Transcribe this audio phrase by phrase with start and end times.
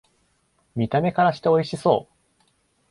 [0.75, 2.41] 見た目からしておいしそう